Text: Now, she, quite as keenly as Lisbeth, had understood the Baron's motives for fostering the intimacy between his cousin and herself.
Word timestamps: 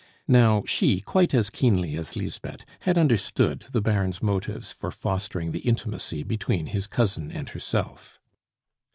Now, 0.27 0.63
she, 0.65 0.99
quite 0.99 1.31
as 1.31 1.51
keenly 1.51 1.95
as 1.95 2.15
Lisbeth, 2.15 2.65
had 2.79 2.97
understood 2.97 3.67
the 3.71 3.81
Baron's 3.81 4.19
motives 4.19 4.71
for 4.71 4.89
fostering 4.89 5.51
the 5.51 5.59
intimacy 5.59 6.23
between 6.23 6.65
his 6.65 6.87
cousin 6.87 7.29
and 7.31 7.47
herself. 7.49 8.19